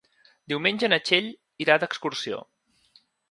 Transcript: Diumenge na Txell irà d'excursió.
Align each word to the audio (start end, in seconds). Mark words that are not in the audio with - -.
Diumenge 0.53 0.89
na 0.93 0.99
Txell 1.09 1.27
irà 1.65 1.77
d'excursió. 1.83 2.43